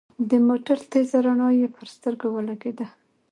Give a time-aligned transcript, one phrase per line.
[0.29, 2.87] د موټر تېزه رڼا يې پر سترګو ولګېده.